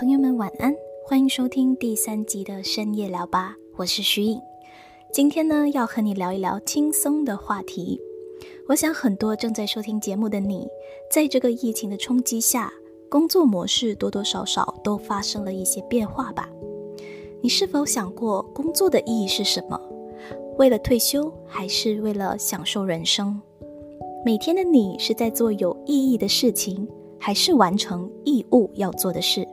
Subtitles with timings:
[0.00, 4.40] 朋友们晚安，欢迎收听第三集的深夜聊吧，我是徐颖。
[5.12, 8.00] 今天呢，要和你聊一聊轻松的话题。
[8.66, 10.66] 我想很多正在收听节目的你，
[11.12, 12.72] 在这个疫情的冲击下，
[13.10, 16.48] 工作模式多多少少都发生了一些变化吧？
[17.42, 19.78] 你是否想过工作的意义是什么？
[20.56, 23.38] 为了退休，还是为了享受人生？
[24.24, 29.46] 每天的你是在做有意义的事情，还是完成义务要做的事？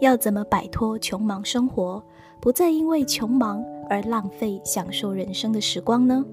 [0.00, 2.02] 要怎么摆脱穷忙生活，
[2.40, 6.24] 不再因为穷忙而浪费享受人生的时光呢？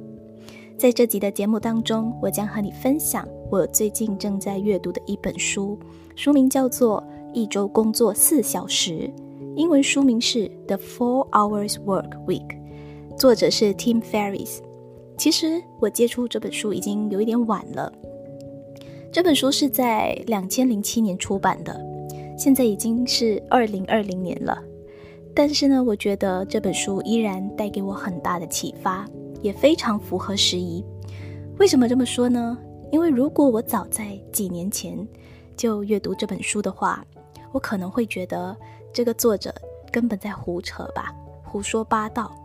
[0.78, 5.78] 在这集的节目当中，我将和你分享我最近正在阅读的一本书，
[6.16, 7.04] 书名叫做
[7.34, 8.92] 《一周工作四小时》，
[9.56, 12.48] 英文书名是《The Four Hours Work Week》，
[13.16, 14.58] 作者是 Tim Ferris。
[15.18, 17.94] 其实我接触这本书已经有一点晚了，
[19.12, 21.91] 这本书是在两千零七年出版的。
[22.42, 24.58] 现在已经是二零二零年了，
[25.36, 29.08] 但是呢，我觉得这本书依然带给我很大的启发，
[29.44, 30.84] 也非常符合时宜。
[31.60, 32.58] 为什么这么说呢？
[32.92, 35.08] 因为如果我早在几年前
[35.56, 37.06] 就阅读这本书的话，
[37.52, 38.58] 我可能会觉得
[38.92, 39.54] 这个作者
[39.92, 42.36] 根本在胡扯吧，胡说八道。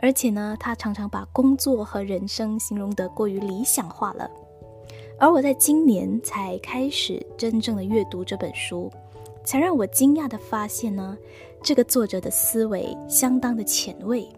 [0.00, 4.30] 而且呢，他常常把工作和人生形容得过于理想化了。
[5.18, 8.92] 而我在今年才开始真正的阅读这本书。
[9.44, 11.16] 才让我惊讶地发现呢，
[11.62, 14.28] 这个作者的思维相当的前卫，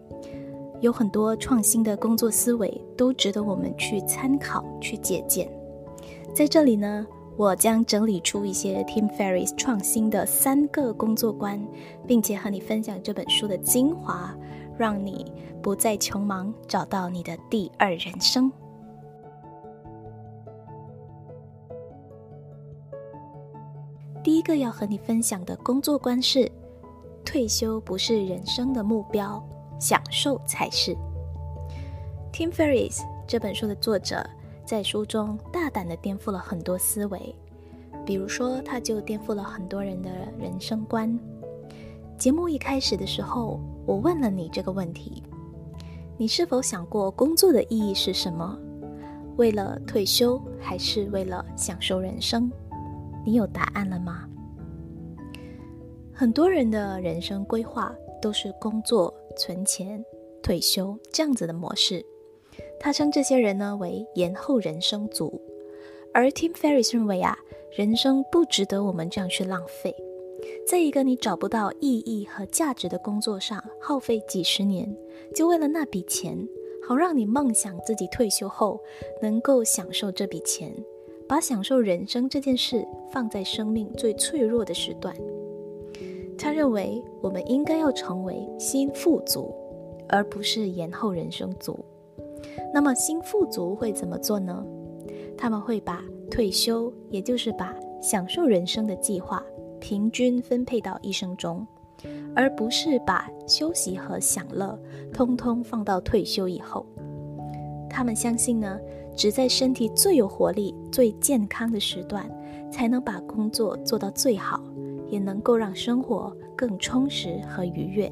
[0.81, 5.49] 有很多创新的工作思维都值得我们去参考、去借鉴。
[6.33, 7.05] 在这里呢，
[7.37, 11.63] 我将整理出一些 Tim Ferriss 创新的三个工作观，
[12.07, 14.35] 并且和你分享这本书的精华，
[14.77, 18.51] 让你不再穷忙，找到你的第二人生。
[24.43, 26.51] 个要和你分享的工作观是：
[27.25, 29.43] 退休不是人生的目标，
[29.79, 30.95] 享受才是。
[32.31, 34.23] Tim Ferriss 这本书的作者
[34.65, 37.35] 在书中大胆地颠覆了很多思维，
[38.05, 41.17] 比如说，他就颠覆了很多人的人生观。
[42.17, 45.23] 节目一开始的时候，我问了你这个问题：
[46.17, 48.57] 你是否想过工作的意义是什么？
[49.37, 52.51] 为了退休，还是为了享受人生？
[53.25, 54.27] 你有答案了吗？
[56.15, 60.03] 很多人的人生规划都是工作、存钱、
[60.43, 62.05] 退休这样子的模式。
[62.79, 65.41] 他称这些人呢为延后人生族。
[66.13, 67.35] 而 Tim Ferriss 认为啊，
[67.75, 69.95] 人生不值得我们这样去浪费，
[70.67, 74.95] 在一个你找不到意义和价值的工作上耗费几十年，
[75.33, 76.37] 就为了那笔钱，
[76.87, 78.79] 好让你梦想自己退休后
[79.19, 80.71] 能够享受这笔钱。
[81.27, 85.15] 把享受人生这件事放在生命最脆弱的时段。
[86.43, 89.55] 他认为我们应该要成为新富足，
[90.09, 91.79] 而不是延后人生族。
[92.73, 94.61] 那么新富足会怎么做呢？
[95.37, 99.41] 他们会把退休，也就是把享受人生的计划
[99.79, 101.65] 平均分配到一生中，
[102.35, 104.77] 而不是把休息和享乐
[105.13, 106.85] 通通放到退休以后。
[107.89, 108.77] 他们相信呢。
[109.15, 112.27] 只在身体最有活力、最健康的时段，
[112.71, 114.59] 才能把工作做到最好，
[115.13, 118.11] 也能够让生活更充实和愉悦。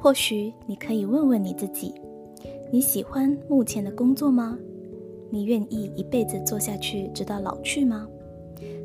[0.00, 1.94] 或许你可以问问你自己：
[2.72, 4.58] 你喜欢目前的工作吗？
[5.30, 8.08] 你愿意一辈子做下去，直到老去吗？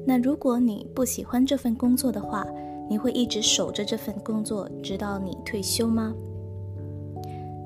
[0.06, 2.46] 那如果你不喜欢这份工作的话，
[2.88, 6.14] 你会一直守着这份工作，直到你退休吗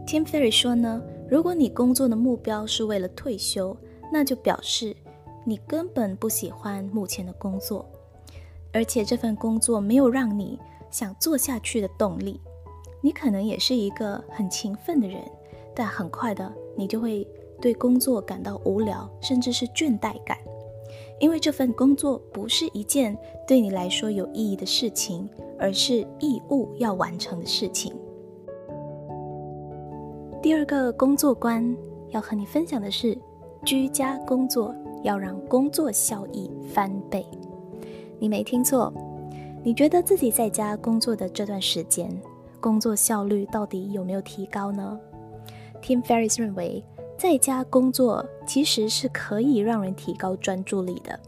[0.07, 1.01] ？Tim Ferry 说呢。
[1.29, 3.75] 如果你工作的目标是为了退休，
[4.13, 4.95] 那就表示
[5.47, 7.85] 你根本不喜欢目前的工作，
[8.73, 10.59] 而且这份工作没有让你
[10.91, 12.41] 想做下去的动力。
[12.99, 15.21] 你可能也是一个很勤奋的人，
[15.73, 17.25] 但很快的你就会
[17.61, 20.38] 对工作感到无聊，甚至是倦怠感，
[21.17, 23.17] 因为这份工作不是一件
[23.47, 27.95] 对你来说有意义的事情，而是义务要完成的事情。
[30.41, 31.73] 第二个工作观
[32.09, 33.17] 要和你分享的是，
[33.63, 37.25] 居家工作要让工作效益翻倍。
[38.19, 38.91] 你没听错，
[39.63, 42.09] 你觉得自己在家工作的这段时间，
[42.59, 44.99] 工作效率到底有没有提高呢
[45.81, 46.83] ？Tim Ferriss 认为，
[47.17, 51.19] 在家工作其实是可以让人提高专注力的，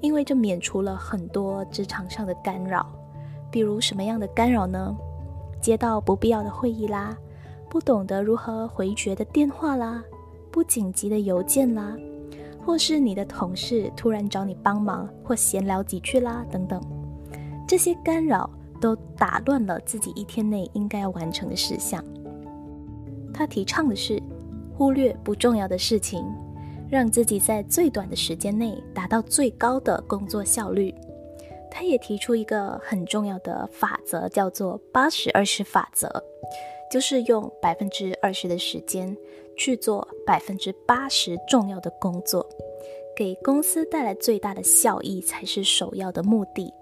[0.00, 2.86] 因为这免除了很多职场上的干扰。
[3.50, 4.96] 比如什么样的干扰呢？
[5.60, 7.16] 接到不必要的会议啦。
[7.68, 10.02] 不懂得如何回绝的电话啦，
[10.50, 11.96] 不紧急的邮件啦，
[12.64, 16.80] 或是你的同事突然找你帮忙或闲聊几句啦等等，
[17.66, 18.48] 这些干扰
[18.80, 22.02] 都打乱了自己一天内应该完成的事项。
[23.34, 24.22] 他提倡的是
[24.76, 26.24] 忽略不重要的事情，
[26.90, 30.94] 让自己在最短的时间内达到最高的工作效率。
[31.70, 36.22] 他也提出一个很重要的法则，叫做“八十二十法则”，
[36.92, 39.16] 就是用百分之二十的时间
[39.62, 42.44] 去做百分之八十重要的工作，
[43.16, 46.74] 给公司带来最大的效益才是首要的目的。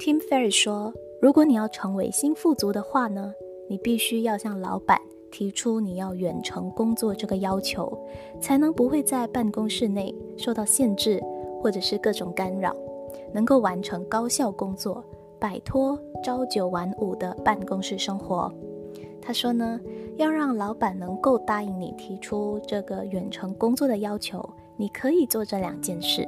[0.00, 3.34] Tim Ferriss 说：“如果你要成为新富足的话呢，
[3.68, 4.98] 你必须要向老板
[5.30, 7.98] 提出你要远程工作这个要求，
[8.40, 11.22] 才能不会在办公室内受到限制。”
[11.60, 12.74] 或者是各种干扰，
[13.34, 15.04] 能够完成高效工作，
[15.38, 18.50] 摆脱朝九晚五的办公室生活。
[19.26, 19.80] 他说呢，
[20.16, 26.24] 要让老板能够答应你提出这个远程工作的要求，你可以做这两件事。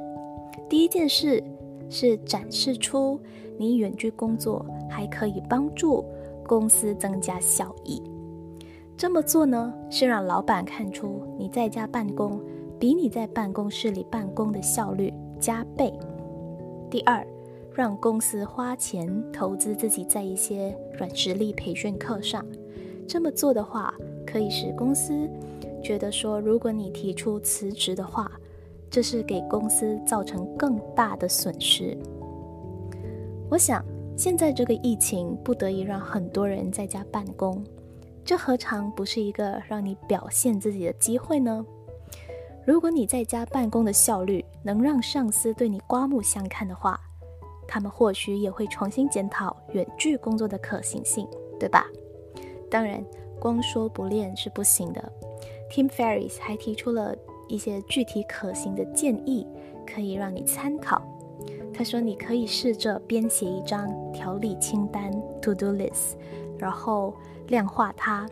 [0.67, 1.41] 第一件事
[1.89, 3.17] 是展示出
[3.57, 6.03] 你远距工作还可以帮助
[6.45, 8.03] 公司增加效益。
[8.97, 12.41] 这么做呢，是让老板看出你在家办公。
[12.79, 15.91] 比你在办公室里办公的效率加倍。
[16.89, 17.27] 第二，
[17.73, 22.45] 让公司花钱投资自己在一些软实力培训课上。
[23.09, 23.91] 这么做的话，
[24.23, 25.27] 可以使公司
[25.81, 28.31] 觉得说，如果你提出辞职的话，
[28.87, 31.97] 这是给公司造成更大的损失。
[33.49, 33.83] 我想，
[34.15, 37.63] 现在这个疫情不得已让很多人在家办公，
[38.23, 41.65] 这何尝不是一个让你表现自己的机会呢？
[42.63, 46.99] 如果你在家办公的效率能让上司对你刮目相看的话，
[47.67, 51.27] 他们或许也会重新检讨远距工作的可行性，
[51.59, 51.87] 对吧？
[52.69, 53.03] 当然，
[53.39, 55.11] 光说不练是不行的。
[55.71, 57.15] Tim Ferriss 还提出了
[57.47, 59.45] 一些具体可行的建议，
[59.85, 61.01] 可以让你参考。
[61.73, 65.11] 他说，你可以试着编写一张条理清单
[65.41, 66.15] （to do list），
[66.57, 67.13] 然后
[67.47, 68.27] 量化它，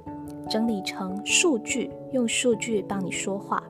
[0.50, 3.64] 整理成数据，用数据帮你说话。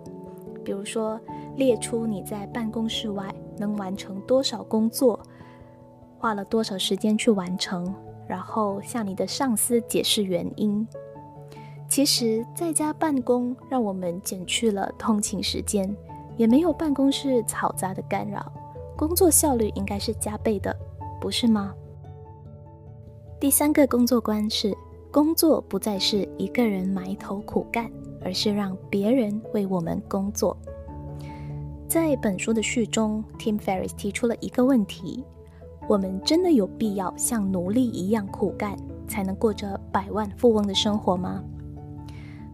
[0.63, 1.19] 比如说，
[1.55, 5.19] 列出你在办公室外能完成多少工作，
[6.17, 7.93] 花了多少时间去完成，
[8.27, 10.87] 然后向你的上司解释原因。
[11.87, 15.95] 其实，在家办公让我们减去了通勤时间，
[16.35, 18.51] 也没有办公室嘈杂的干扰，
[18.97, 20.75] 工作效率应该是加倍的，
[21.21, 21.73] 不是吗？
[23.39, 24.75] 第三个工作观是：
[25.11, 27.89] 工作不再是一个人埋头苦干。
[28.23, 30.57] 而是让别人为我们工作。
[31.87, 35.23] 在本书的序中，Tim Ferriss 提出了一个问题：
[35.87, 41.41] 我们真的有必要像奴隶一样苦干，才能过着百万富翁的生活吗？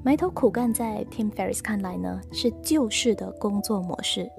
[0.04, 4.30] 埋头苦干，在 Tim Ferriss 看来呢，是旧式的工作模式。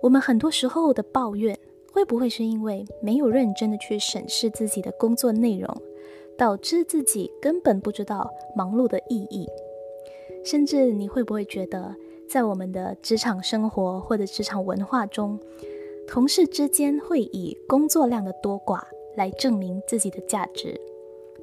[0.00, 1.58] 我们很多时候的抱怨，
[1.92, 5.76] 会不会是因为没有认真的去审视自己的工作内容，
[6.38, 9.46] 导致自己根本不知道忙碌的意义？
[10.42, 11.94] 甚至你会不会觉得，
[12.30, 15.38] 在我们的职场生活或者职场文化中，
[16.06, 18.80] 同事之间会以工作量的多寡
[19.16, 20.80] 来证明自己的价值，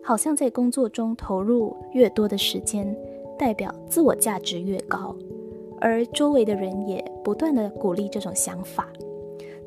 [0.02, 2.96] 好像在工作中投入越多的时间，
[3.38, 5.16] 代表自我价值越高，
[5.80, 8.88] 而周围的人也不断的鼓励这种想法，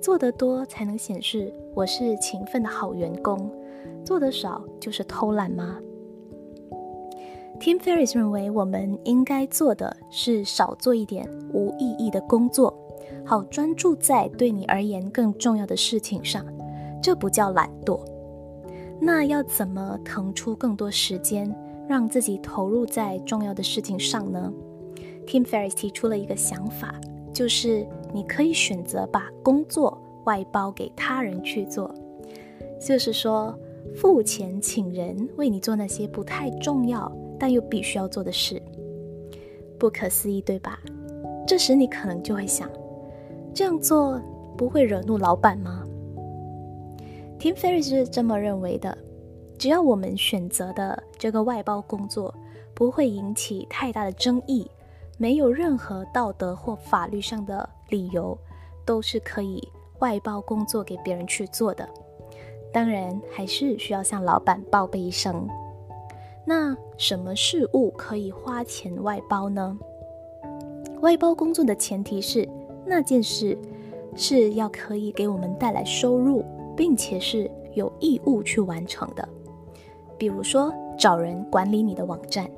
[0.00, 3.50] 做得多才能显示我是勤奋的好员工，
[4.04, 5.78] 做得少就是偷懒吗
[7.60, 12.76] ？Tim Ferriss 认为，我们应该做的是少做一点无意义的工作，
[13.26, 16.46] 好专注在对你而言更重要的事情上。
[17.02, 18.00] 这不叫懒惰。
[19.00, 21.54] 那要怎么腾出更多时间，
[21.86, 24.52] 让自己投入在重要的事情上呢
[25.26, 26.94] ？Tim Ferriss 提出了一个想法，
[27.32, 31.92] 就是你可以选择把工作外包给他人去做，
[32.80, 33.54] 就是说
[33.94, 37.12] 付钱请人为你做那些不太重要。
[37.38, 38.62] 但又必须要做的事，
[39.78, 40.80] 不可思议，对吧？
[41.46, 42.66] 这时你可能就会想，
[43.56, 44.20] 这样做
[44.54, 45.82] 不会惹怒老板吗
[47.38, 48.98] ？Tim Ferris 是这么认为的：
[49.56, 52.34] 只要我们选择的这个外包工作
[52.74, 54.70] 不会引起太大的争议，
[55.16, 58.36] 没有任何道德或法律上的理由，
[58.84, 59.66] 都是可以
[60.00, 61.88] 外包工作给别人去做的。
[62.74, 65.48] 当然，还是需要向老板报备一声。
[66.44, 69.78] 那什么事物可以花钱外包呢？
[71.00, 72.46] 外包工作的前提是
[72.86, 73.58] 那件事
[74.14, 76.44] 是要可以给我们带来收入，
[76.76, 79.28] 并且是有义务去完成的。
[80.16, 82.48] 比如说，找人管理你的网站，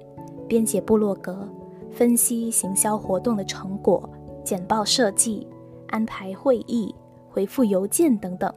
[0.46, 1.48] 编写部落格，
[1.90, 4.08] 分析行销活动的成果、
[4.44, 5.46] 简报设计、
[5.88, 6.94] 安排会议、
[7.30, 8.52] 回复邮件等等。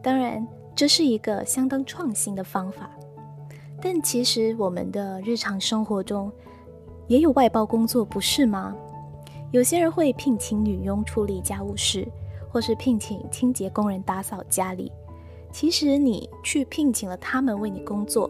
[0.00, 2.90] 当然，这是一个相当创新的方法，
[3.82, 6.30] 但其实我们的日常生活中
[7.06, 8.74] 也有外包工作，不是吗？
[9.54, 12.04] 有些人会聘请女佣处理家务事，
[12.50, 14.90] 或是聘请清洁工人打扫家里。
[15.52, 18.28] 其实你去聘请了他们为你工作，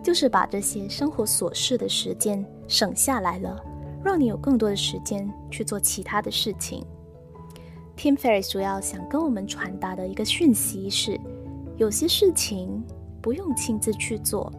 [0.00, 3.60] 就是把这些生活琐事的时间省下来了，
[4.04, 6.86] 让你有更多的时间去做其他的事情。
[7.96, 11.20] Tim Ferriss 主要想跟我们传达的一个讯息是：
[11.78, 12.80] 有些事情
[13.20, 14.52] 不用亲自去做，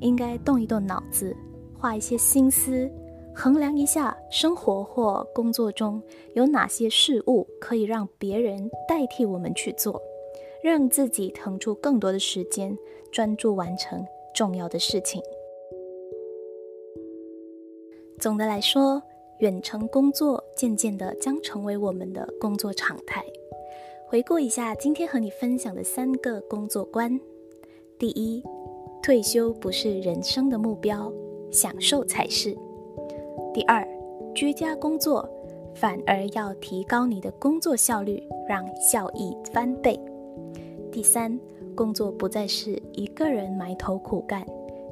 [0.00, 1.34] 应该动一动脑子，
[1.78, 2.86] 花一些心思，
[3.34, 6.00] 衡量一下生活或工作中
[6.34, 10.00] 有哪些事物可以让别人代替我们去做。
[10.62, 12.74] 让自己腾出更多的时间，
[13.12, 14.02] 专注完成
[14.34, 15.20] 重要的事情。
[18.18, 19.02] 总的来说，
[19.40, 23.22] 远程工作渐渐的将成为我们的工作常态。
[24.06, 27.20] 回顾一下今天和你分享的三个工作观：
[27.98, 28.42] 第一，
[29.02, 31.12] 退休不是人生的目标，
[31.50, 32.54] 享受才是；
[33.54, 33.86] 第二，
[34.34, 35.28] 居家工作
[35.76, 39.98] 反而要提高你的工作效率，让效益翻倍。
[40.90, 41.38] 第三，
[41.72, 44.44] 工作不再是一个人埋头苦干，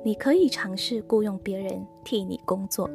[0.04, 2.88] 你可以尝试雇佣别人替你工作。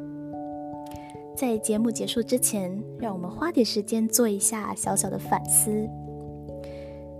[1.36, 5.86] 在节目结束之前，让我们花点时间做一下小小的反思。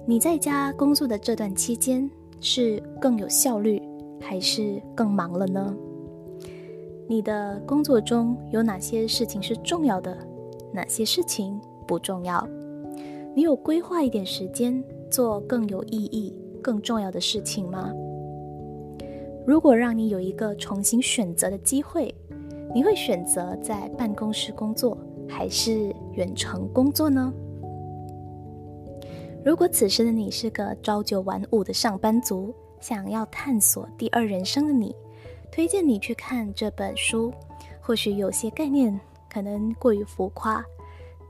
[0.06, 3.82] 你在家工作的这段期间，是更有效率，
[4.18, 5.76] 还是更忙了呢？
[7.08, 10.14] 你的工作中有哪些事情是重要的，
[10.70, 12.46] 哪些事情不重要？
[13.34, 14.84] 你有规划一点时间？
[15.10, 17.90] 做更有意义、更重要的事情吗？
[19.46, 22.14] 如果让你有一个重新选择的机会，
[22.74, 27.32] 你会选择在办公室工作还是远程工作呢？
[29.42, 34.94] 如果此时的你是个朝九晚五的上班族，想要探索第二人生的你，
[35.50, 37.32] 推荐你去看这本书。
[37.80, 39.00] 或许有些概念
[39.32, 40.64] 可能过于浮夸。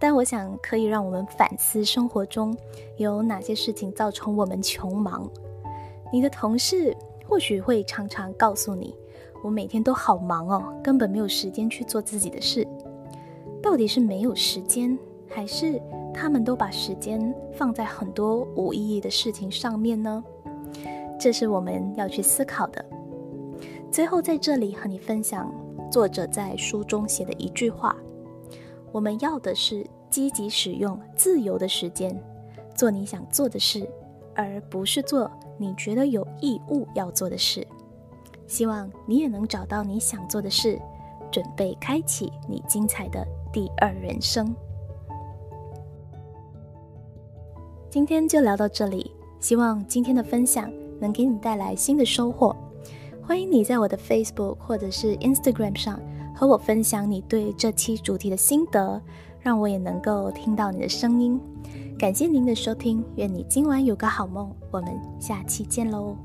[0.00, 2.56] 但我想可以让我们反思生活中
[2.98, 5.28] 有哪些事情造成我们穷忙。
[6.12, 6.96] 你的同事
[7.26, 8.94] 或许会常常告诉你
[9.42, 12.66] ：“我每天都好忙哦，根本没有时间去做自己的事。”
[13.60, 14.96] 到底是没有时间，
[15.28, 15.82] 还是
[16.14, 20.25] 他们都把时间放在很多无意义的事情上面呢？
[21.18, 22.84] 这是我们要去思考的。
[23.90, 25.52] 最后，在这里和你分享
[25.90, 27.97] 作者在书中写的一句话。
[28.92, 32.16] 我们要的是积极使用自由的时间，
[32.75, 33.88] 做你想做的事，
[34.35, 37.66] 而不是做你觉得有义务要做的事。
[38.47, 40.80] 希望你也能找到你想做的事，
[41.30, 44.54] 准备开启你精彩的第二人生。
[47.90, 52.54] 今天就聊到这里，希望今天的分享能给你带来新的收获。
[53.28, 56.00] 欢迎你在我的 Facebook 或者是 Instagram 上。
[56.35, 59.02] 和我分享你对这期主题的心得，
[59.38, 61.38] 让我也能够听到你的声音。
[61.99, 64.50] 感谢您的收听，愿你今晚有个好梦。
[64.70, 66.16] 我们下期见喽。